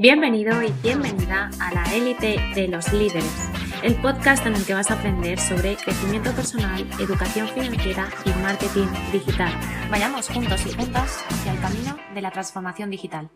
Bienvenido 0.00 0.62
y 0.62 0.72
bienvenida 0.80 1.50
a 1.60 1.74
la 1.74 1.82
élite 1.92 2.36
de 2.54 2.68
los 2.68 2.92
líderes, 2.92 3.50
el 3.82 3.96
podcast 3.96 4.46
en 4.46 4.54
el 4.54 4.64
que 4.64 4.72
vas 4.72 4.92
a 4.92 4.94
aprender 4.94 5.40
sobre 5.40 5.74
crecimiento 5.74 6.30
personal, 6.30 6.86
educación 7.00 7.48
financiera 7.48 8.08
y 8.24 8.28
marketing 8.40 8.86
digital. 9.10 9.52
Vayamos 9.90 10.28
juntos 10.28 10.64
y 10.66 10.72
juntas 10.72 11.24
hacia 11.28 11.52
el 11.52 11.58
camino 11.58 11.96
de 12.14 12.22
la 12.22 12.30
transformación 12.30 12.90
digital. 12.90 13.28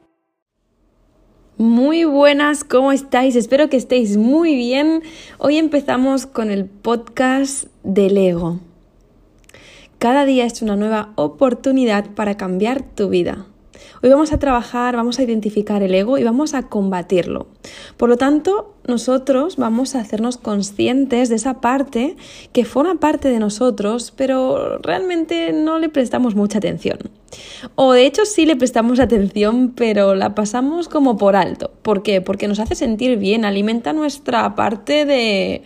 Muy 1.57 2.05
buenas, 2.05 2.63
¿cómo 2.63 2.93
estáis? 2.93 3.35
Espero 3.35 3.69
que 3.69 3.77
estéis 3.77 4.17
muy 4.17 4.55
bien. 4.55 5.03
Hoy 5.39 5.59
empezamos 5.59 6.27
con 6.27 6.53
el 6.53 6.67
podcast 6.67 7.65
del 7.83 8.17
ego. 8.17 8.61
Cada 9.99 10.25
día 10.25 10.45
es 10.45 10.63
una 10.63 10.77
nueva 10.77 11.13
oportunidad 11.17 12.11
para 12.11 12.37
cambiar 12.37 12.83
tu 12.83 13.09
vida. 13.09 13.49
Hoy 14.03 14.11
vamos 14.11 14.33
a 14.33 14.39
trabajar, 14.39 14.97
vamos 14.97 15.19
a 15.19 15.23
identificar 15.23 15.83
el 15.83 15.95
ego 15.95 16.19
y 16.19 16.25
vamos 16.25 16.55
a 16.55 16.65
combatirlo. 16.65 17.47
Por 17.97 18.09
lo 18.09 18.17
tanto, 18.17 18.75
nosotros 18.87 19.57
vamos 19.57 19.95
a 19.95 20.01
hacernos 20.01 20.37
conscientes 20.37 21.29
de 21.29 21.37
esa 21.37 21.61
parte 21.61 22.17
que 22.53 22.65
forma 22.65 22.97
parte 22.97 23.29
de 23.29 23.39
nosotros, 23.39 24.13
pero 24.17 24.79
realmente 24.79 25.53
no 25.53 25.79
le 25.79 25.89
prestamos 25.89 26.35
mucha 26.35 26.59
atención. 26.59 26.99
O 27.75 27.93
de 27.93 28.07
hecho 28.07 28.25
sí 28.25 28.45
le 28.45 28.57
prestamos 28.57 29.01
atención, 29.01 29.73
pero 29.75 30.15
la 30.15 30.35
pasamos 30.35 30.89
como 30.89 31.17
por 31.17 31.37
alto. 31.37 31.71
¿Por 31.83 32.03
qué? 32.03 32.21
Porque 32.21 32.49
nos 32.49 32.61
hace 32.61 32.75
sentir 32.75 33.19
bien, 33.19 33.45
alimenta 33.45 33.93
nuestra 33.93 34.55
parte 34.55 35.05
de 35.05 35.63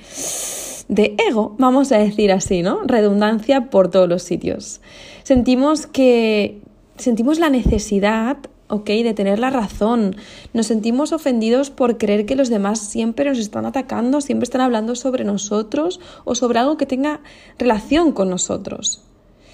de 0.88 1.16
ego, 1.28 1.54
vamos 1.58 1.90
a 1.92 1.98
decir 1.98 2.32
así, 2.32 2.62
¿no? 2.62 2.82
Redundancia 2.84 3.70
por 3.70 3.90
todos 3.90 4.08
los 4.08 4.22
sitios. 4.22 4.80
Sentimos 5.22 5.86
que, 5.86 6.60
sentimos 6.98 7.38
la 7.38 7.50
necesidad, 7.50 8.38
¿ok? 8.68 8.86
De 8.86 9.14
tener 9.14 9.38
la 9.38 9.50
razón. 9.50 10.16
Nos 10.52 10.66
sentimos 10.66 11.12
ofendidos 11.12 11.70
por 11.70 11.98
creer 11.98 12.26
que 12.26 12.36
los 12.36 12.48
demás 12.48 12.78
siempre 12.80 13.24
nos 13.26 13.38
están 13.38 13.66
atacando, 13.66 14.20
siempre 14.20 14.44
están 14.44 14.60
hablando 14.60 14.94
sobre 14.94 15.24
nosotros 15.24 16.00
o 16.24 16.34
sobre 16.34 16.58
algo 16.58 16.76
que 16.76 16.86
tenga 16.86 17.20
relación 17.58 18.12
con 18.12 18.30
nosotros. 18.30 19.02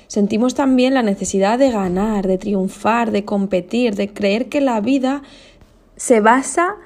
Sentimos 0.07 0.55
también 0.55 0.95
la 0.95 1.03
necesidad 1.03 1.59
de 1.59 1.71
ganar, 1.71 2.27
de 2.27 2.37
triunfar, 2.39 3.13
de 3.13 3.25
competir, 3.25 3.95
de 3.95 4.13
creer 4.13 4.49
que 4.49 4.61
la 4.61 4.81
vida 4.81 5.23
se 5.97 6.21
basa 6.21 6.77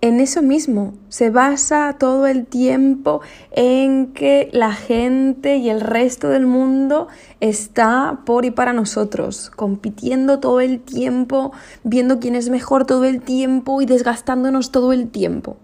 en 0.00 0.20
eso 0.20 0.42
mismo. 0.42 0.94
Se 1.08 1.30
basa 1.30 1.96
todo 1.98 2.26
el 2.26 2.46
tiempo 2.46 3.20
en 3.50 4.12
que 4.12 4.48
la 4.52 4.72
gente 4.72 5.56
y 5.56 5.70
el 5.70 5.80
resto 5.80 6.28
del 6.28 6.46
mundo 6.46 7.08
está 7.40 8.20
por 8.24 8.44
y 8.44 8.50
para 8.50 8.72
nosotros, 8.72 9.50
compitiendo 9.54 10.40
todo 10.40 10.60
el 10.60 10.80
tiempo, 10.80 11.52
viendo 11.84 12.20
quién 12.20 12.36
es 12.36 12.48
mejor 12.48 12.86
todo 12.86 13.04
el 13.04 13.20
tiempo 13.22 13.82
y 13.82 13.86
desgastándonos 13.86 14.70
todo 14.70 14.92
el 14.92 15.08
tiempo. 15.10 15.56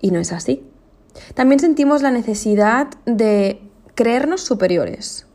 Y 0.00 0.10
no 0.10 0.18
es 0.18 0.32
así. 0.32 0.62
También 1.34 1.60
sentimos 1.60 2.02
la 2.02 2.10
necesidad 2.10 2.88
de 3.04 3.60
creernos 3.94 4.42
superiores, 4.42 5.26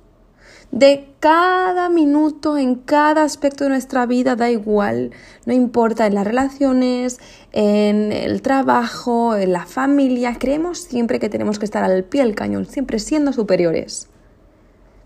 de 0.73 1.07
cada 1.19 1.87
minuto, 1.87 2.57
en 2.57 2.73
cada 2.73 3.21
aspecto 3.21 3.63
de 3.63 3.69
nuestra 3.69 4.07
vida, 4.07 4.35
da 4.35 4.49
igual, 4.49 5.11
no 5.45 5.53
importa 5.53 6.07
en 6.07 6.15
las 6.15 6.25
relaciones, 6.25 7.19
en 7.51 8.11
el 8.11 8.41
trabajo, 8.41 9.35
en 9.35 9.53
la 9.53 9.67
familia, 9.67 10.35
creemos 10.39 10.79
siempre 10.79 11.19
que 11.19 11.29
tenemos 11.29 11.59
que 11.59 11.65
estar 11.65 11.83
al 11.83 12.03
pie 12.03 12.23
del 12.23 12.33
cañón, 12.33 12.65
siempre 12.65 12.97
siendo 12.97 13.33
superiores. 13.33 14.07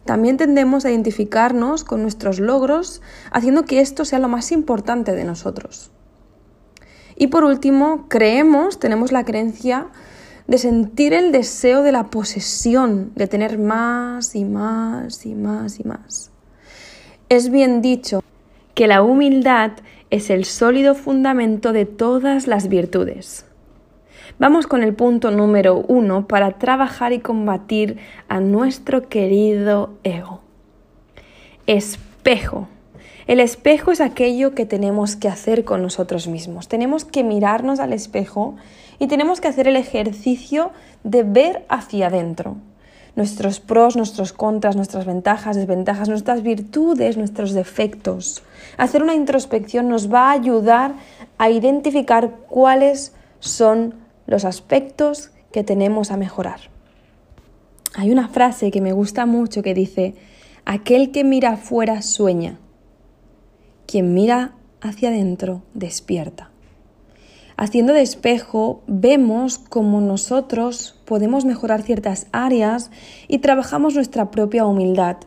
También 0.06 0.38
tendemos 0.38 0.86
a 0.86 0.90
identificarnos 0.90 1.84
con 1.84 2.02
nuestros 2.02 2.40
logros, 2.40 3.02
haciendo 3.30 3.66
que 3.66 3.82
esto 3.82 4.06
sea 4.06 4.20
lo 4.20 4.30
más 4.30 4.54
importante 4.54 5.16
de 5.16 5.26
nosotros. 5.26 5.92
Y 7.18 7.28
por 7.28 7.44
último, 7.44 8.06
creemos, 8.08 8.80
tenemos 8.80 9.12
la 9.12 9.26
creencia 9.26 9.88
de 10.48 10.58
sentir 10.58 11.14
el 11.14 11.32
deseo 11.32 11.84
de 11.84 11.92
la 11.92 12.06
posesión, 12.06 13.12
de 13.16 13.28
tener 13.28 13.60
más 13.60 14.36
y 14.36 14.46
más 14.46 15.26
y 15.26 15.36
más 15.36 15.80
y 15.80 15.84
más. 15.84 16.32
Es 17.30 17.50
bien 17.50 17.82
dicho 17.82 18.24
que 18.74 18.88
la 18.88 19.02
humildad 19.02 19.72
es 20.10 20.30
el 20.30 20.46
sólido 20.46 20.96
fundamento 20.96 21.74
de 21.74 21.86
todas 21.86 22.48
las 22.48 22.70
virtudes. 22.70 23.46
Vamos 24.40 24.68
con 24.68 24.84
el 24.84 24.94
punto 24.94 25.32
número 25.32 25.84
uno 25.88 26.28
para 26.28 26.52
trabajar 26.60 27.12
y 27.12 27.20
combatir 27.20 27.98
a 28.30 28.40
nuestro 28.40 29.10
querido 29.10 29.96
ego. 30.04 30.42
Espejo. 31.66 32.70
El 33.26 33.42
espejo 33.42 33.92
es 33.92 34.00
aquello 34.00 34.54
que 34.54 34.66
tenemos 34.66 35.18
que 35.18 35.28
hacer 35.28 35.66
con 35.66 35.82
nosotros 35.82 36.28
mismos. 36.28 36.70
Tenemos 36.70 37.04
que 37.04 37.26
mirarnos 37.26 37.80
al 37.80 37.92
espejo 37.92 38.56
y 39.00 39.08
tenemos 39.08 39.42
que 39.42 39.48
hacer 39.48 39.68
el 39.68 39.76
ejercicio 39.76 40.72
de 41.04 41.24
ver 41.24 41.66
hacia 41.70 42.08
adentro. 42.08 42.58
Nuestros 43.16 43.60
pros, 43.60 43.96
nuestros 43.96 44.32
contras, 44.32 44.76
nuestras 44.76 45.06
ventajas, 45.06 45.56
desventajas, 45.56 46.08
nuestras 46.08 46.44
virtudes, 46.44 47.18
nuestros 47.18 47.54
defectos. 47.54 48.44
Hacer 48.78 49.02
una 49.02 49.16
introspección 49.16 49.90
nos 49.90 50.14
va 50.14 50.30
a 50.30 50.34
ayudar 50.34 50.94
a 51.38 51.50
identificar 51.50 52.32
cuáles 52.48 53.14
son 53.40 53.96
los 54.28 54.46
aspectos 54.46 55.32
que 55.52 55.64
tenemos 55.64 56.12
a 56.12 56.18
mejorar. 56.18 56.60
Hay 57.96 58.12
una 58.12 58.28
frase 58.28 58.70
que 58.70 58.82
me 58.82 58.94
gusta 58.94 59.26
mucho 59.26 59.64
que 59.64 59.74
dice, 59.74 60.14
aquel 60.66 61.12
que 61.12 61.24
mira 61.24 61.52
afuera 61.54 62.04
sueña, 62.04 62.60
quien 63.88 64.14
mira 64.14 64.54
hacia 64.82 65.10
adentro 65.10 65.64
despierta. 65.74 66.52
Haciendo 67.60 67.94
de 67.94 68.04
espejo 68.04 68.84
vemos 68.86 69.58
cómo 69.58 70.00
nosotros 70.00 70.96
podemos 71.06 71.44
mejorar 71.44 71.82
ciertas 71.82 72.28
áreas 72.32 72.92
y 73.28 73.40
trabajamos 73.40 73.96
nuestra 73.96 74.30
propia 74.30 74.68
humildad, 74.68 75.18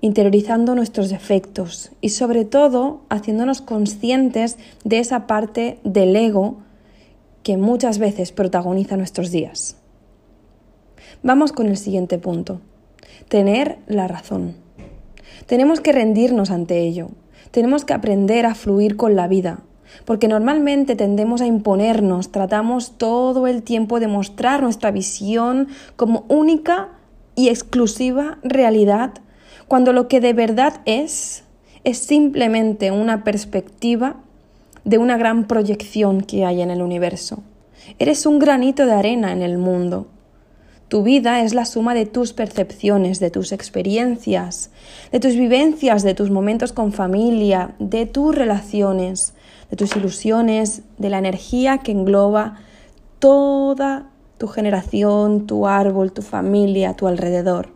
interiorizando 0.00 0.74
nuestros 0.74 1.10
defectos 1.10 1.92
y 2.00 2.08
sobre 2.08 2.44
todo 2.44 3.02
haciéndonos 3.08 3.60
conscientes 3.60 4.58
de 4.82 4.98
esa 4.98 5.28
parte 5.28 5.78
del 5.84 6.16
ego 6.16 6.58
que 7.44 7.56
muchas 7.56 8.00
veces 8.00 8.32
protagoniza 8.32 8.96
nuestros 8.96 9.30
días. 9.30 9.76
Vamos 11.22 11.52
con 11.52 11.68
el 11.68 11.76
siguiente 11.76 12.18
punto. 12.18 12.60
Tener 13.28 13.78
la 13.86 14.08
razón. 14.08 14.56
Tenemos 15.46 15.80
que 15.80 15.92
rendirnos 15.92 16.50
ante 16.50 16.80
ello, 16.80 17.10
tenemos 17.52 17.84
que 17.84 17.94
aprender 17.94 18.44
a 18.44 18.56
fluir 18.56 18.96
con 18.96 19.14
la 19.14 19.28
vida, 19.28 19.62
porque 20.04 20.28
normalmente 20.28 20.96
tendemos 20.96 21.40
a 21.40 21.46
imponernos, 21.46 22.30
tratamos 22.30 22.98
todo 22.98 23.46
el 23.46 23.62
tiempo 23.62 24.00
de 24.00 24.06
mostrar 24.06 24.62
nuestra 24.62 24.90
visión 24.90 25.68
como 25.96 26.24
única 26.28 26.88
y 27.34 27.48
exclusiva 27.48 28.38
realidad, 28.42 29.14
cuando 29.66 29.92
lo 29.92 30.08
que 30.08 30.20
de 30.20 30.32
verdad 30.32 30.80
es 30.84 31.44
es 31.84 31.98
simplemente 31.98 32.90
una 32.90 33.24
perspectiva 33.24 34.16
de 34.84 34.98
una 34.98 35.16
gran 35.16 35.46
proyección 35.46 36.20
que 36.22 36.44
hay 36.44 36.60
en 36.60 36.70
el 36.70 36.82
universo. 36.82 37.42
Eres 37.98 38.26
un 38.26 38.38
granito 38.38 38.84
de 38.84 38.92
arena 38.92 39.32
en 39.32 39.42
el 39.42 39.58
mundo 39.58 40.08
tu 40.88 41.02
vida 41.02 41.42
es 41.42 41.52
la 41.52 41.66
suma 41.66 41.92
de 41.92 42.06
tus 42.06 42.32
percepciones, 42.32 43.20
de 43.20 43.30
tus 43.30 43.52
experiencias, 43.52 44.70
de 45.12 45.20
tus 45.20 45.36
vivencias, 45.36 46.02
de 46.02 46.14
tus 46.14 46.30
momentos 46.30 46.72
con 46.72 46.92
familia, 46.92 47.74
de 47.78 48.06
tus 48.06 48.34
relaciones, 48.34 49.34
de 49.70 49.76
tus 49.76 49.96
ilusiones, 49.96 50.82
de 50.98 51.10
la 51.10 51.18
energía 51.18 51.78
que 51.78 51.92
engloba 51.92 52.56
toda 53.18 54.10
tu 54.38 54.46
generación, 54.46 55.46
tu 55.46 55.66
árbol, 55.66 56.12
tu 56.12 56.22
familia, 56.22 56.94
tu 56.94 57.06
alrededor. 57.06 57.70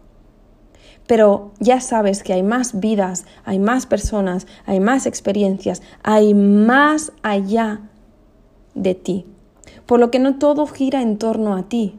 Pero 1.07 1.51
ya 1.59 1.81
sabes 1.81 2.23
que 2.23 2.33
hay 2.33 2.43
más 2.43 2.79
vidas, 2.79 3.27
hay 3.45 3.59
más 3.59 3.87
personas, 3.87 4.47
hay 4.65 4.81
más 4.81 5.07
experiencias, 5.07 5.83
hay 6.03 6.33
más 6.35 7.13
allá 7.23 7.81
de 8.75 8.95
ti. 8.95 9.27
Por 9.85 9.99
lo 9.99 10.11
que 10.11 10.21
no 10.21 10.39
todo 10.39 10.67
gira 10.67 11.03
en 11.03 11.19
torno 11.19 11.57
a 11.57 11.65
ti, 11.65 11.97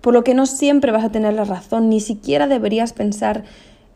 por 0.00 0.12
lo 0.12 0.24
que 0.24 0.34
no 0.34 0.46
siempre 0.46 0.92
vas 0.92 1.04
a 1.04 1.10
tener 1.10 1.34
la 1.34 1.44
razón, 1.44 1.88
ni 1.88 2.00
siquiera 2.00 2.48
deberías 2.48 2.92
pensar 2.92 3.44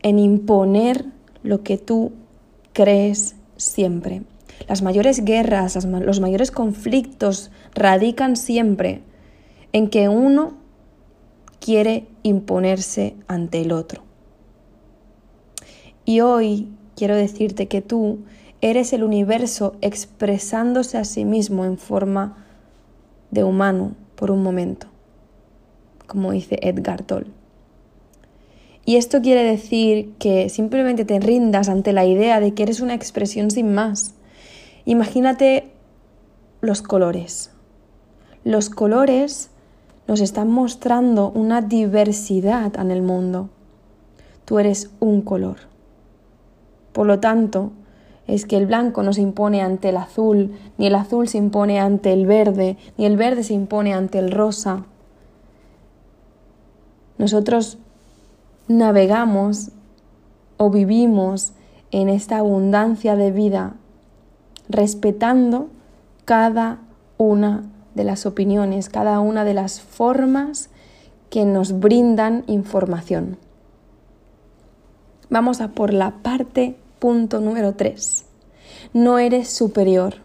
en 0.01 0.17
imponer 0.17 1.05
lo 1.43 1.61
que 1.61 1.77
tú 1.77 2.13
crees 2.73 3.35
siempre. 3.57 4.23
Las 4.67 4.81
mayores 4.81 5.23
guerras, 5.25 5.83
los 5.85 6.19
mayores 6.19 6.51
conflictos 6.51 7.51
radican 7.73 8.35
siempre 8.35 9.01
en 9.73 9.89
que 9.89 10.09
uno 10.09 10.53
quiere 11.59 12.07
imponerse 12.23 13.15
ante 13.27 13.61
el 13.61 13.71
otro. 13.71 14.03
Y 16.05 16.21
hoy 16.21 16.69
quiero 16.95 17.15
decirte 17.15 17.67
que 17.67 17.81
tú 17.81 18.19
eres 18.61 18.93
el 18.93 19.03
universo 19.03 19.75
expresándose 19.81 20.97
a 20.97 21.05
sí 21.05 21.25
mismo 21.25 21.65
en 21.65 21.77
forma 21.77 22.45
de 23.31 23.43
humano 23.43 23.95
por 24.15 24.31
un 24.31 24.43
momento 24.43 24.91
como 26.11 26.33
dice 26.33 26.59
Edgar 26.61 27.03
Toll. 27.03 27.27
Y 28.83 28.97
esto 28.97 29.21
quiere 29.21 29.43
decir 29.43 30.11
que 30.19 30.49
simplemente 30.49 31.05
te 31.05 31.21
rindas 31.21 31.69
ante 31.69 31.93
la 31.93 32.05
idea 32.05 32.41
de 32.41 32.53
que 32.53 32.63
eres 32.63 32.81
una 32.81 32.95
expresión 32.95 33.49
sin 33.49 33.73
más. 33.73 34.13
Imagínate 34.91 35.71
los 36.59 36.81
colores. 36.81 37.51
Los 38.43 38.69
colores 38.69 39.49
nos 40.05 40.19
están 40.19 40.51
mostrando 40.51 41.29
una 41.29 41.61
diversidad 41.61 42.77
en 42.77 42.91
el 42.91 43.01
mundo. 43.01 43.47
Tú 44.43 44.59
eres 44.59 44.91
un 44.99 45.21
color. 45.21 45.59
Por 46.91 47.07
lo 47.07 47.21
tanto, 47.21 47.71
es 48.27 48.45
que 48.45 48.57
el 48.57 48.65
blanco 48.65 49.01
no 49.01 49.13
se 49.13 49.21
impone 49.21 49.61
ante 49.61 49.87
el 49.87 49.95
azul, 49.95 50.51
ni 50.77 50.87
el 50.87 50.95
azul 50.95 51.29
se 51.29 51.37
impone 51.37 51.79
ante 51.79 52.11
el 52.11 52.25
verde, 52.25 52.75
ni 52.97 53.05
el 53.05 53.15
verde 53.15 53.45
se 53.45 53.53
impone 53.53 53.93
ante 53.93 54.19
el 54.19 54.29
rosa. 54.29 54.83
Nosotros 57.17 57.77
navegamos 58.67 59.69
o 60.57 60.69
vivimos 60.69 61.53
en 61.91 62.09
esta 62.09 62.39
abundancia 62.39 63.15
de 63.15 63.31
vida 63.31 63.77
respetando 64.71 65.69
cada 66.25 66.79
una 67.17 67.63
de 67.95 68.03
las 68.03 68.25
opiniones, 68.25 68.89
cada 68.89 69.19
una 69.19 69.43
de 69.43 69.53
las 69.53 69.81
formas 69.81 70.69
que 71.29 71.45
nos 71.45 71.79
brindan 71.79 72.43
información. 72.47 73.37
Vamos 75.29 75.61
a 75.61 75.69
por 75.69 75.93
la 75.93 76.11
parte 76.21 76.75
punto 76.99 77.39
número 77.39 77.73
3. 77.73 78.25
No 78.93 79.17
eres 79.17 79.49
superior. 79.49 80.15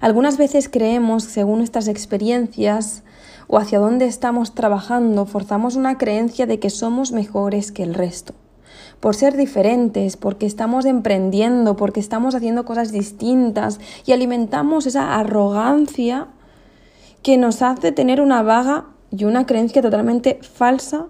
Algunas 0.00 0.38
veces 0.38 0.68
creemos, 0.68 1.24
según 1.24 1.58
nuestras 1.58 1.88
experiencias 1.88 3.02
o 3.48 3.58
hacia 3.58 3.78
dónde 3.78 4.06
estamos 4.06 4.54
trabajando, 4.54 5.26
forzamos 5.26 5.76
una 5.76 5.98
creencia 5.98 6.46
de 6.46 6.58
que 6.58 6.70
somos 6.70 7.12
mejores 7.12 7.72
que 7.72 7.82
el 7.82 7.94
resto 7.94 8.34
por 9.04 9.14
ser 9.14 9.36
diferentes, 9.36 10.16
porque 10.16 10.46
estamos 10.46 10.86
emprendiendo, 10.86 11.76
porque 11.76 12.00
estamos 12.00 12.34
haciendo 12.34 12.64
cosas 12.64 12.90
distintas 12.90 13.78
y 14.06 14.12
alimentamos 14.12 14.86
esa 14.86 15.16
arrogancia 15.16 16.28
que 17.22 17.36
nos 17.36 17.60
hace 17.60 17.92
tener 17.92 18.22
una 18.22 18.42
vaga 18.42 18.86
y 19.10 19.26
una 19.26 19.44
creencia 19.44 19.82
totalmente 19.82 20.38
falsa 20.40 21.08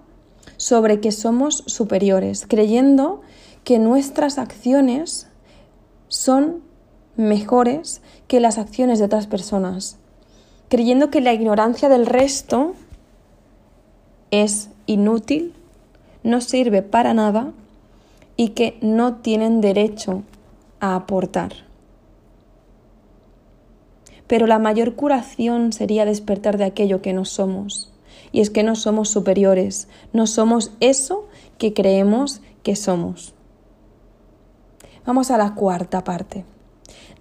sobre 0.57 0.99
que 0.99 1.13
somos 1.13 1.63
superiores, 1.67 2.45
creyendo 2.45 3.21
que 3.63 3.79
nuestras 3.79 4.39
acciones 4.39 5.29
son 6.09 6.63
mejores 7.15 8.01
que 8.27 8.41
las 8.41 8.57
acciones 8.57 8.99
de 8.99 9.05
otras 9.05 9.25
personas, 9.25 9.99
creyendo 10.67 11.11
que 11.11 11.21
la 11.21 11.31
ignorancia 11.31 11.87
del 11.87 12.07
resto 12.07 12.73
es 14.31 14.69
inútil, 14.85 15.53
no 16.23 16.41
sirve 16.41 16.81
para 16.81 17.13
nada 17.13 17.53
y 18.37 18.49
que 18.49 18.77
no 18.81 19.15
tienen 19.15 19.61
derecho 19.61 20.23
a 20.79 20.95
aportar. 20.95 21.53
Pero 24.27 24.47
la 24.47 24.59
mayor 24.59 24.95
curación 24.95 25.71
sería 25.71 26.05
despertar 26.05 26.57
de 26.57 26.65
aquello 26.65 27.01
que 27.01 27.13
no 27.13 27.25
somos. 27.25 27.91
Y 28.31 28.41
es 28.41 28.49
que 28.49 28.63
no 28.63 28.75
somos 28.75 29.09
superiores, 29.09 29.87
no 30.11 30.27
somos 30.27 30.71
eso 30.79 31.27
que 31.57 31.73
creemos 31.73 32.41
que 32.63 32.75
somos. 32.75 33.33
Vamos 35.05 35.29
a 35.31 35.37
la 35.37 35.53
cuarta 35.53 36.03
parte. 36.03 36.43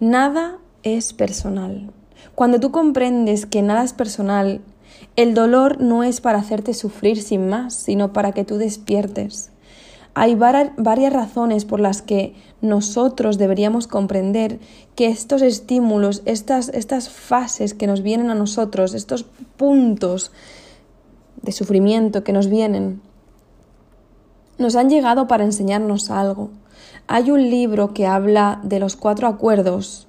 Nada 0.00 0.58
es 0.82 1.12
personal. 1.12 1.92
Cuando 2.34 2.58
tú 2.58 2.70
comprendes 2.70 3.46
que 3.46 3.62
nada 3.62 3.84
es 3.84 3.92
personal, 3.92 4.62
el 5.16 5.34
dolor 5.34 5.80
no 5.80 6.02
es 6.02 6.20
para 6.20 6.38
hacerte 6.38 6.74
sufrir 6.74 7.22
sin 7.22 7.48
más, 7.48 7.74
sino 7.74 8.12
para 8.12 8.32
que 8.32 8.44
tú 8.44 8.56
despiertes. 8.56 9.50
Hay 10.14 10.36
varias 10.36 11.12
razones 11.12 11.64
por 11.64 11.80
las 11.80 12.00
que 12.00 12.34
nosotros 12.60 13.36
deberíamos 13.36 13.88
comprender 13.88 14.60
que 14.94 15.08
estos 15.08 15.42
estímulos, 15.42 16.22
estas, 16.24 16.68
estas 16.68 17.08
fases 17.08 17.74
que 17.74 17.88
nos 17.88 18.02
vienen 18.02 18.30
a 18.30 18.36
nosotros, 18.36 18.94
estos 18.94 19.24
puntos 19.56 20.30
de 21.42 21.50
sufrimiento 21.50 22.22
que 22.22 22.32
nos 22.32 22.48
vienen, 22.48 23.02
nos 24.56 24.76
han 24.76 24.88
llegado 24.88 25.26
para 25.26 25.44
enseñarnos 25.44 26.10
algo. 26.10 26.50
Hay 27.08 27.32
un 27.32 27.50
libro 27.50 27.92
que 27.92 28.06
habla 28.06 28.60
de 28.62 28.78
los 28.78 28.94
cuatro 28.94 29.26
acuerdos 29.26 30.06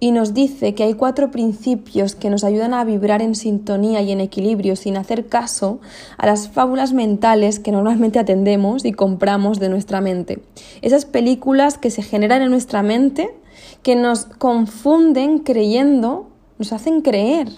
y 0.00 0.10
nos 0.10 0.34
dice 0.34 0.74
que 0.74 0.82
hay 0.84 0.94
cuatro 0.94 1.30
principios 1.30 2.14
que 2.14 2.28
nos 2.28 2.44
ayudan 2.44 2.74
a 2.74 2.84
vibrar 2.84 3.22
en 3.22 3.34
sintonía 3.34 4.02
y 4.02 4.12
en 4.12 4.20
equilibrio 4.20 4.76
sin 4.76 4.96
hacer 4.96 5.28
caso 5.28 5.80
a 6.18 6.26
las 6.26 6.48
fábulas 6.48 6.92
mentales 6.92 7.58
que 7.58 7.72
normalmente 7.72 8.18
atendemos 8.18 8.84
y 8.84 8.92
compramos 8.92 9.60
de 9.60 9.68
nuestra 9.68 10.00
mente. 10.00 10.42
Esas 10.82 11.04
películas 11.06 11.78
que 11.78 11.90
se 11.90 12.02
generan 12.02 12.42
en 12.42 12.50
nuestra 12.50 12.82
mente 12.82 13.34
que 13.82 13.96
nos 13.96 14.24
confunden 14.24 15.38
creyendo, 15.38 16.28
nos 16.58 16.72
hacen 16.72 17.00
creer 17.00 17.48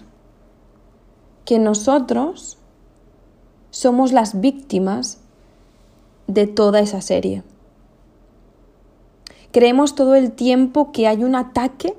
que 1.45 1.59
nosotros 1.59 2.59
somos 3.71 4.13
las 4.13 4.41
víctimas 4.41 5.19
de 6.27 6.47
toda 6.47 6.81
esa 6.81 7.01
serie. 7.01 7.43
Creemos 9.53 9.95
todo 9.95 10.15
el 10.15 10.33
tiempo 10.33 10.93
que 10.93 11.07
hay 11.07 11.25
un 11.25 11.35
ataque 11.35 11.97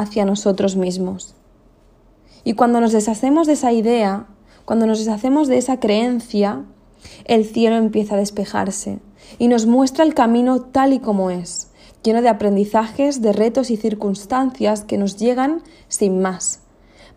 hacia 0.00 0.24
nosotros 0.24 0.76
mismos. 0.76 1.34
Y 2.42 2.54
cuando 2.54 2.80
nos 2.80 2.92
deshacemos 2.92 3.46
de 3.46 3.52
esa 3.52 3.72
idea, 3.72 4.26
cuando 4.64 4.86
nos 4.86 4.98
deshacemos 4.98 5.46
de 5.46 5.58
esa 5.58 5.78
creencia, 5.78 6.64
el 7.26 7.44
cielo 7.44 7.76
empieza 7.76 8.14
a 8.14 8.18
despejarse 8.18 8.98
y 9.38 9.48
nos 9.48 9.66
muestra 9.66 10.04
el 10.04 10.14
camino 10.14 10.60
tal 10.60 10.94
y 10.94 11.00
como 11.00 11.30
es, 11.30 11.70
lleno 12.02 12.22
de 12.22 12.30
aprendizajes, 12.30 13.20
de 13.20 13.32
retos 13.32 13.70
y 13.70 13.76
circunstancias 13.76 14.84
que 14.84 14.96
nos 14.96 15.16
llegan 15.16 15.62
sin 15.88 16.22
más, 16.22 16.60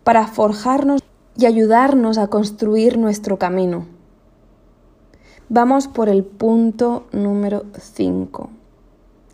para 0.02 0.26
forjarnos 0.26 1.00
y 1.36 1.46
ayudarnos 1.46 2.18
a 2.18 2.26
construir 2.26 2.98
nuestro 2.98 3.38
camino. 3.38 3.86
Vamos 5.48 5.88
por 5.88 6.10
el 6.10 6.24
punto 6.24 7.06
número 7.12 7.64
5. 7.78 8.50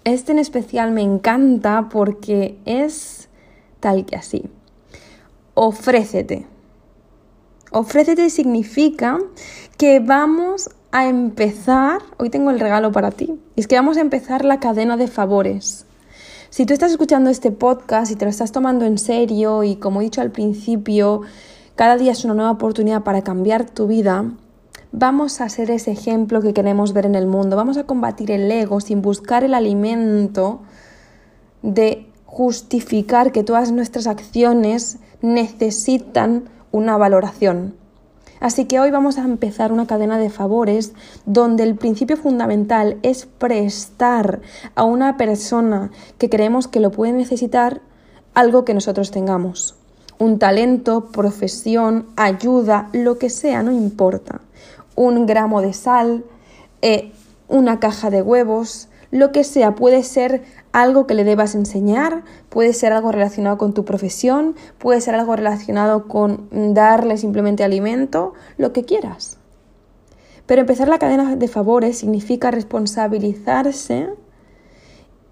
Este 0.05 0.33
en 0.33 0.39
especial 0.39 0.93
me 0.93 1.03
encanta 1.03 1.89
porque 1.91 2.59
es 2.65 3.30
tal 3.81 4.07
que 4.07 4.17
así. 4.17 4.49
Ofrécete. 5.55 6.47
Ofrécete 7.73 8.31
significa 8.31 9.19
que 9.77 10.01
vamos 10.01 10.71
a 10.93 11.07
empezar, 11.07 12.03
hoy 12.19 12.31
tengo 12.31 12.51
el 12.51 12.59
regalo 12.61 12.91
para 12.93 13.11
ti, 13.11 13.39
es 13.57 13.69
que 13.69 13.77
vamos 13.77 13.97
a 13.97 14.01
empezar 14.01 14.45
la 14.45 14.59
cadena 14.59 14.97
de 14.97 15.07
favores. 15.07 15.87
Si 16.51 16.67
tú 16.67 16.73
estás 16.73 16.91
escuchando 16.91 17.31
este 17.31 17.53
podcast 17.53 18.11
y 18.11 18.17
te 18.17 18.25
lo 18.25 18.31
estás 18.31 18.51
tomando 18.51 18.85
en 18.85 18.99
serio 18.99 19.63
y 19.63 19.77
como 19.77 20.01
he 20.01 20.05
dicho 20.05 20.21
al 20.21 20.33
principio, 20.33 21.23
cada 21.77 21.97
día 21.97 22.11
es 22.11 22.25
una 22.25 22.35
nueva 22.35 22.51
oportunidad 22.51 23.05
para 23.05 23.23
cambiar 23.23 23.71
tu 23.71 23.87
vida, 23.87 24.33
vamos 24.91 25.41
a 25.41 25.49
ser 25.49 25.71
ese 25.71 25.93
ejemplo 25.93 26.43
que 26.43 26.53
queremos 26.53 26.93
ver 26.93 27.07
en 27.07 27.15
el 27.15 27.29
mundo, 27.29 27.55
vamos 27.55 27.77
a 27.77 27.85
combatir 27.85 28.33
el 28.33 28.51
ego 28.51 28.81
sin 28.81 29.01
buscar 29.01 29.45
el 29.45 29.55
alimento 29.55 30.63
de 31.63 32.10
justificar 32.31 33.33
que 33.33 33.43
todas 33.43 33.73
nuestras 33.73 34.07
acciones 34.07 34.99
necesitan 35.21 36.45
una 36.71 36.97
valoración. 36.97 37.75
Así 38.39 38.67
que 38.67 38.79
hoy 38.79 38.93
vamos 38.93 39.19
a 39.19 39.25
empezar 39.25 39.73
una 39.73 39.89
cadena 39.89 40.17
de 40.17 40.31
favores 40.31 40.93
donde 41.27 41.65
el 41.65 41.75
principio 41.75 42.17
fundamental 42.17 42.99
es 43.03 43.27
prestar 43.27 44.43
a 44.77 44.85
una 44.85 45.17
persona 45.17 45.91
que 46.19 46.31
creemos 46.31 46.69
que 46.69 46.79
lo 46.79 46.93
puede 46.93 47.13
necesitar 47.13 47.83
algo 48.33 48.65
que 48.65 48.75
nosotros 48.75 49.11
tengamos. 49.11 49.75
Un 50.21 50.39
talento, 50.39 51.11
profesión, 51.11 52.07
ayuda, 52.15 52.91
lo 52.93 53.19
que 53.19 53.29
sea, 53.29 53.65
no 53.65 53.73
importa. 53.73 54.41
Un 54.95 55.27
gramo 55.27 55.63
de 55.63 55.73
sal, 55.73 56.25
eh, 56.81 57.13
una 57.49 57.81
caja 57.81 58.09
de 58.09 58.23
huevos, 58.23 58.89
lo 59.11 59.33
que 59.33 59.43
sea, 59.43 59.75
puede 59.75 60.05
ser 60.05 60.45
algo 60.73 61.07
que 61.07 61.15
le 61.15 61.25
debas 61.25 61.55
enseñar, 61.55 62.25
puede 62.49 62.73
ser 62.73 62.93
algo 62.93 63.13
relacionado 63.13 63.59
con 63.59 63.75
tu 63.75 63.85
profesión, 63.85 64.55
puede 64.79 65.01
ser 65.01 65.15
algo 65.15 65.35
relacionado 65.35 66.07
con 66.07 66.49
darle 66.75 67.17
simplemente 67.17 67.65
alimento, 67.65 68.35
lo 68.57 68.73
que 68.73 68.85
quieras. 68.85 69.39
Pero 70.47 70.63
empezar 70.63 70.89
la 70.89 70.99
cadena 70.99 71.37
de 71.37 71.49
favores 71.49 71.99
significa 71.99 72.51
responsabilizarse 72.51 74.11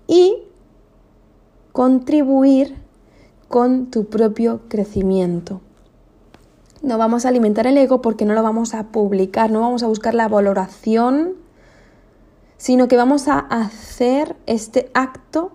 y 0.07 0.45
contribuir 1.73 2.77
con 3.49 3.91
tu 3.91 4.07
propio 4.07 4.61
crecimiento. 4.69 5.61
No 6.83 6.99
vamos 6.99 7.25
a 7.25 7.29
alimentar 7.29 7.67
el 7.67 7.77
ego 7.77 8.01
porque 8.01 8.25
no 8.25 8.35
lo 8.35 8.43
vamos 8.43 8.75
a 8.75 8.89
publicar, 8.89 9.51
no 9.51 9.61
vamos 9.61 9.83
a 9.83 9.89
buscar 9.89 10.15
la 10.15 10.29
valoración 10.29 11.35
sino 12.59 12.89
que 12.89 12.97
vamos 12.97 13.29
a 13.29 13.39
hacer 13.39 14.37
este 14.47 14.91
acto 14.93 15.53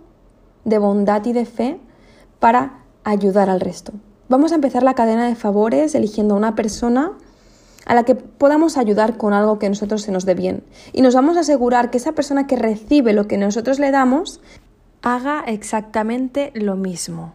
de 0.66 0.80
bondad 0.80 1.24
y 1.26 1.34
de 1.34 1.46
fe 1.46 1.80
para 2.40 2.80
ayudar 3.04 3.50
al 3.52 3.60
resto. 3.60 3.94
Vamos 4.30 4.52
a 4.52 4.56
empezar 4.56 4.82
la 4.82 4.96
cadena 4.96 5.28
de 5.28 5.36
favores 5.36 5.94
eligiendo 5.94 6.34
a 6.34 6.38
una 6.38 6.56
persona 6.56 7.12
a 7.86 7.94
la 7.94 8.04
que 8.04 8.16
podamos 8.16 8.78
ayudar 8.78 9.18
con 9.18 9.34
algo 9.34 9.60
que 9.60 9.68
a 9.68 9.70
nosotros 9.70 10.02
se 10.02 10.12
nos 10.12 10.26
dé 10.26 10.34
bien. 10.34 10.64
Y 10.94 11.02
nos 11.02 11.14
vamos 11.14 11.38
a 11.38 11.42
asegurar 11.42 11.92
que 11.92 11.98
esa 11.98 12.14
persona 12.14 12.48
que 12.48 12.56
recibe 12.56 13.14
lo 13.14 13.28
que 13.28 13.38
nosotros 13.38 13.78
le 13.78 13.92
damos 13.92 14.40
haga 15.02 15.44
exactamente 15.46 16.52
lo 16.56 16.76
mismo. 16.76 17.34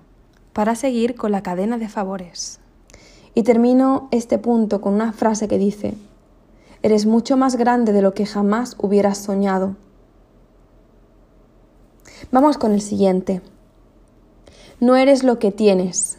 para 0.58 0.74
seguir 0.74 1.14
con 1.14 1.30
la 1.30 1.44
cadena 1.44 1.78
de 1.78 1.88
favores. 1.88 2.58
Y 3.32 3.44
termino 3.44 4.08
este 4.10 4.38
punto 4.38 4.80
con 4.80 4.92
una 4.92 5.12
frase 5.12 5.46
que 5.46 5.56
dice, 5.56 5.94
Eres 6.82 7.06
mucho 7.06 7.36
más 7.36 7.56
grande 7.56 7.92
de 7.92 8.02
lo 8.02 8.14
que 8.14 8.26
jamás 8.26 8.76
hubieras 8.78 9.18
soñado. 9.18 9.76
Vamos 12.30 12.58
con 12.58 12.72
el 12.72 12.80
siguiente. 12.80 13.42
No 14.80 14.96
eres 14.96 15.24
lo 15.24 15.38
que 15.38 15.50
tienes. 15.50 16.18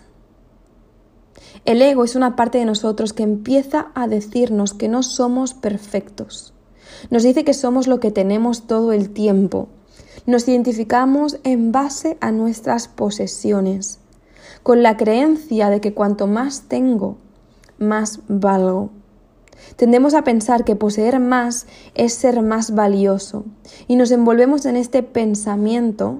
El 1.66 1.82
ego 1.82 2.04
es 2.04 2.16
una 2.16 2.36
parte 2.36 2.58
de 2.58 2.66
nosotros 2.66 3.14
que 3.14 3.24
empieza 3.24 3.92
a 3.96 4.08
decirnos 4.08 4.74
que 4.74 4.88
no 4.88 5.04
somos 5.04 5.54
perfectos. 5.54 6.54
Nos 7.10 7.24
dice 7.24 7.44
que 7.44 7.54
somos 7.54 7.88
lo 7.88 8.00
que 8.00 8.12
tenemos 8.12 8.68
todo 8.68 8.92
el 8.92 9.12
tiempo. 9.12 9.68
Nos 10.26 10.48
identificamos 10.48 11.40
en 11.44 11.72
base 11.72 12.18
a 12.22 12.32
nuestras 12.32 12.88
posesiones 12.88 14.00
con 14.64 14.84
la 14.84 14.98
creencia 14.98 15.70
de 15.70 15.82
que 15.82 15.94
cuanto 15.94 16.28
más 16.28 16.64
tengo, 16.68 17.18
más 17.78 18.20
valgo. 18.28 18.92
Tendemos 19.76 20.14
a 20.14 20.24
pensar 20.24 20.64
que 20.64 20.76
poseer 20.76 21.20
más 21.20 21.68
es 21.96 22.14
ser 22.14 22.42
más 22.42 22.76
valioso 22.76 23.46
y 23.88 23.96
nos 23.96 24.12
envolvemos 24.12 24.66
en 24.66 24.76
este 24.76 25.04
pensamiento 25.04 26.20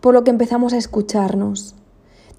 por 0.00 0.14
lo 0.14 0.24
que 0.24 0.30
empezamos 0.30 0.72
a 0.72 0.78
escucharnos. 0.78 1.74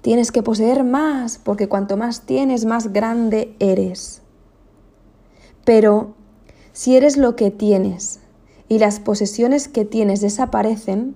Tienes 0.00 0.32
que 0.32 0.42
poseer 0.42 0.84
más 0.84 1.38
porque 1.38 1.68
cuanto 1.68 1.96
más 1.96 2.22
tienes, 2.22 2.64
más 2.64 2.92
grande 2.92 3.54
eres. 3.60 4.22
Pero 5.64 6.14
si 6.72 6.96
eres 6.96 7.16
lo 7.16 7.36
que 7.36 7.50
tienes 7.50 8.20
y 8.68 8.78
las 8.78 8.98
posesiones 8.98 9.68
que 9.68 9.84
tienes 9.84 10.20
desaparecen, 10.20 11.14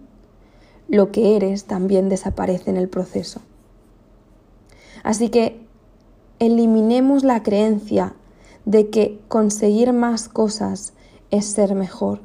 lo 0.88 1.10
que 1.10 1.36
eres 1.36 1.64
también 1.64 2.08
desaparece 2.08 2.70
en 2.70 2.76
el 2.76 2.88
proceso. 2.88 3.40
Así 5.02 5.30
que 5.30 5.60
eliminemos 6.38 7.24
la 7.24 7.42
creencia 7.42 8.14
de 8.66 8.90
que 8.90 9.18
conseguir 9.28 9.92
más 9.92 10.28
cosas 10.28 10.92
es 11.30 11.46
ser 11.46 11.74
mejor. 11.74 12.20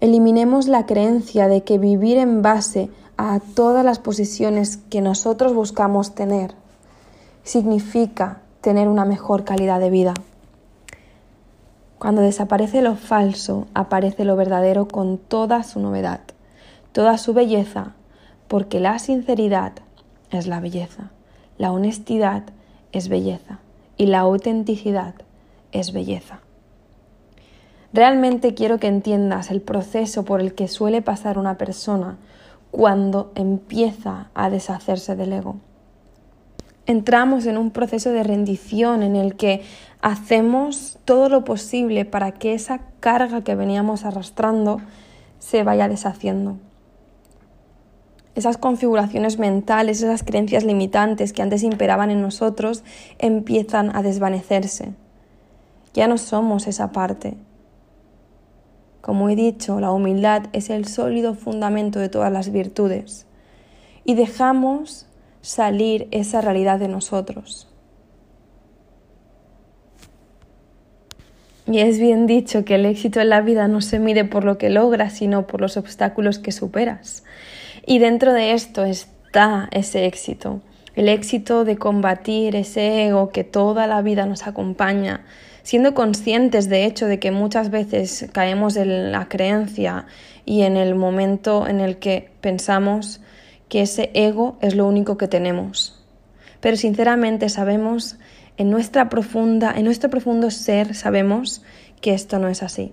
Eliminemos 0.00 0.68
la 0.68 0.84
creencia 0.84 1.48
de 1.48 1.62
que 1.62 1.78
vivir 1.78 2.18
en 2.18 2.42
base 2.42 2.90
a 3.16 3.40
todas 3.40 3.84
las 3.84 3.98
posiciones 4.00 4.76
que 4.76 5.00
nosotros 5.00 5.54
buscamos 5.54 6.14
tener 6.14 6.54
significa 7.44 8.42
tener 8.60 8.88
una 8.88 9.04
mejor 9.04 9.44
calidad 9.44 9.80
de 9.80 9.90
vida. 9.90 10.14
Cuando 11.98 12.20
desaparece 12.20 12.82
lo 12.82 12.96
falso, 12.96 13.66
aparece 13.74 14.24
lo 14.24 14.36
verdadero 14.36 14.86
con 14.86 15.18
toda 15.18 15.62
su 15.62 15.80
novedad, 15.80 16.20
toda 16.92 17.16
su 17.16 17.32
belleza, 17.32 17.94
porque 18.48 18.80
la 18.80 18.98
sinceridad 18.98 19.72
es 20.30 20.46
la 20.46 20.60
belleza. 20.60 21.10
La 21.58 21.72
honestidad 21.72 22.44
es 22.92 23.08
belleza 23.08 23.60
y 23.96 24.06
la 24.06 24.20
autenticidad 24.20 25.14
es 25.72 25.92
belleza. 25.92 26.40
Realmente 27.92 28.54
quiero 28.54 28.78
que 28.78 28.86
entiendas 28.86 29.50
el 29.50 29.60
proceso 29.60 30.24
por 30.24 30.40
el 30.40 30.54
que 30.54 30.68
suele 30.68 31.02
pasar 31.02 31.38
una 31.38 31.56
persona 31.56 32.18
cuando 32.70 33.32
empieza 33.34 34.30
a 34.34 34.50
deshacerse 34.50 35.16
del 35.16 35.32
ego. 35.32 35.56
Entramos 36.86 37.46
en 37.46 37.58
un 37.58 37.70
proceso 37.70 38.10
de 38.10 38.22
rendición 38.22 39.02
en 39.02 39.16
el 39.16 39.36
que 39.36 39.62
hacemos 40.00 40.98
todo 41.04 41.28
lo 41.28 41.44
posible 41.44 42.04
para 42.04 42.32
que 42.32 42.54
esa 42.54 42.80
carga 43.00 43.42
que 43.42 43.54
veníamos 43.54 44.04
arrastrando 44.04 44.80
se 45.38 45.64
vaya 45.64 45.88
deshaciendo 45.88 46.56
esas 48.38 48.56
configuraciones 48.56 49.38
mentales, 49.38 50.00
esas 50.00 50.22
creencias 50.22 50.64
limitantes 50.64 51.32
que 51.32 51.42
antes 51.42 51.64
imperaban 51.64 52.10
en 52.10 52.22
nosotros, 52.22 52.84
empiezan 53.18 53.94
a 53.94 54.02
desvanecerse. 54.02 54.92
Ya 55.94 56.06
no 56.06 56.18
somos 56.18 56.66
esa 56.66 56.92
parte. 56.92 57.36
Como 59.00 59.28
he 59.28 59.36
dicho, 59.36 59.80
la 59.80 59.90
humildad 59.90 60.44
es 60.52 60.70
el 60.70 60.86
sólido 60.86 61.34
fundamento 61.34 61.98
de 61.98 62.08
todas 62.08 62.32
las 62.32 62.52
virtudes 62.52 63.26
y 64.04 64.14
dejamos 64.14 65.06
salir 65.40 66.08
esa 66.10 66.40
realidad 66.40 66.78
de 66.78 66.88
nosotros. 66.88 67.68
Y 71.66 71.80
es 71.80 71.98
bien 71.98 72.26
dicho 72.26 72.64
que 72.64 72.76
el 72.76 72.86
éxito 72.86 73.20
en 73.20 73.28
la 73.28 73.42
vida 73.42 73.68
no 73.68 73.82
se 73.82 73.98
mide 73.98 74.24
por 74.24 74.44
lo 74.44 74.56
que 74.56 74.70
logras, 74.70 75.12
sino 75.12 75.46
por 75.46 75.60
los 75.60 75.76
obstáculos 75.76 76.38
que 76.38 76.50
superas. 76.50 77.24
Y 77.86 77.98
dentro 77.98 78.32
de 78.32 78.52
esto 78.52 78.84
está 78.84 79.68
ese 79.70 80.06
éxito, 80.06 80.62
el 80.98 81.08
éxito 81.08 81.64
de 81.64 81.76
combatir 81.76 82.56
ese 82.56 83.06
ego 83.06 83.28
que 83.28 83.44
toda 83.44 83.86
la 83.86 84.02
vida 84.02 84.26
nos 84.26 84.48
acompaña, 84.48 85.24
siendo 85.62 85.94
conscientes 85.94 86.68
de 86.68 86.86
hecho 86.86 87.06
de 87.06 87.20
que 87.20 87.30
muchas 87.30 87.70
veces 87.70 88.28
caemos 88.32 88.74
en 88.74 89.12
la 89.12 89.28
creencia 89.28 90.06
y 90.44 90.62
en 90.62 90.76
el 90.76 90.96
momento 90.96 91.68
en 91.68 91.78
el 91.78 91.98
que 91.98 92.32
pensamos 92.40 93.20
que 93.68 93.82
ese 93.82 94.10
ego 94.12 94.58
es 94.60 94.74
lo 94.74 94.88
único 94.88 95.16
que 95.16 95.28
tenemos. 95.28 96.04
Pero 96.58 96.76
sinceramente 96.76 97.48
sabemos 97.48 98.16
en 98.56 98.68
nuestra 98.68 99.08
profunda, 99.08 99.72
en 99.76 99.84
nuestro 99.84 100.10
profundo 100.10 100.50
ser 100.50 100.96
sabemos 100.96 101.62
que 102.00 102.12
esto 102.12 102.40
no 102.40 102.48
es 102.48 102.64
así. 102.64 102.92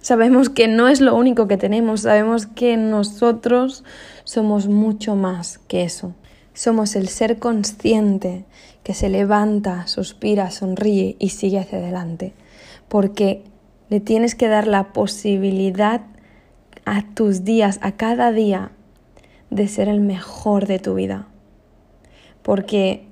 Sabemos 0.00 0.48
que 0.48 0.68
no 0.68 0.88
es 0.88 1.02
lo 1.02 1.14
único 1.14 1.48
que 1.48 1.58
tenemos, 1.58 2.00
sabemos 2.00 2.46
que 2.46 2.78
nosotros 2.78 3.84
somos 4.24 4.68
mucho 4.68 5.16
más 5.16 5.58
que 5.68 5.82
eso. 5.82 6.14
Somos 6.54 6.94
el 6.94 7.08
ser 7.08 7.38
consciente 7.38 8.44
que 8.84 8.94
se 8.94 9.08
levanta, 9.08 9.86
suspira, 9.88 10.50
sonríe 10.50 11.16
y 11.18 11.30
sigue 11.30 11.58
hacia 11.58 11.78
adelante. 11.78 12.32
Porque 12.88 13.42
le 13.88 14.00
tienes 14.00 14.34
que 14.34 14.48
dar 14.48 14.68
la 14.68 14.92
posibilidad 14.92 16.02
a 16.84 17.02
tus 17.14 17.44
días, 17.44 17.80
a 17.82 17.92
cada 17.92 18.30
día, 18.30 18.70
de 19.50 19.68
ser 19.68 19.88
el 19.88 20.00
mejor 20.00 20.66
de 20.66 20.78
tu 20.78 20.94
vida. 20.94 21.26
Porque 22.42 23.06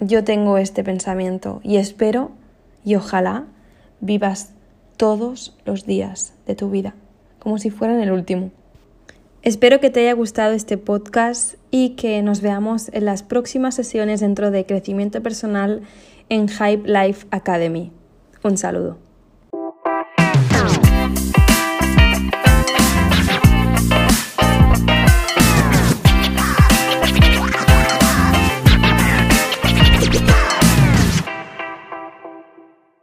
yo 0.00 0.24
tengo 0.24 0.56
este 0.56 0.84
pensamiento 0.84 1.60
y 1.64 1.76
espero 1.76 2.30
y 2.84 2.94
ojalá 2.94 3.46
vivas 4.00 4.52
todos 4.96 5.56
los 5.64 5.84
días 5.84 6.34
de 6.46 6.54
tu 6.54 6.70
vida, 6.70 6.94
como 7.38 7.58
si 7.58 7.70
fueran 7.70 8.00
el 8.00 8.12
último. 8.12 8.50
Espero 9.42 9.80
que 9.80 9.88
te 9.88 10.00
haya 10.00 10.12
gustado 10.12 10.52
este 10.52 10.76
podcast 10.76 11.54
y 11.70 11.90
que 11.90 12.20
nos 12.20 12.42
veamos 12.42 12.90
en 12.92 13.06
las 13.06 13.22
próximas 13.22 13.74
sesiones 13.74 14.20
dentro 14.20 14.50
de 14.50 14.66
crecimiento 14.66 15.22
personal 15.22 15.80
en 16.28 16.46
Hype 16.46 16.86
Life 16.86 17.26
Academy. 17.30 17.90
Un 18.42 18.58
saludo. 18.58 19.09